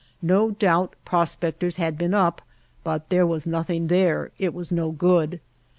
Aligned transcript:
No 0.23 0.49
doubt 0.49 0.95
prospectors 1.05 1.75
had 1.77 1.95
been 1.95 2.15
up, 2.15 2.41
but 2.83 3.09
there 3.09 3.27
was 3.27 3.45
nothing 3.45 3.85
there, 3.85 4.31
it 4.39 4.51
was 4.51 4.71
no 4.71 4.89
good. 4.89 5.39